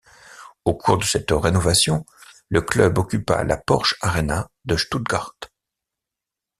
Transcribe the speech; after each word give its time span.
Au 0.65 0.73
cours 0.75 0.97
de 0.97 1.03
cette 1.03 1.29
rénovation, 1.29 2.07
le 2.49 2.63
club 2.63 2.97
occupa 2.97 3.43
la 3.43 3.55
Porsche-Arena 3.55 4.49
de 4.65 4.75
Stuttgart. 4.75 5.35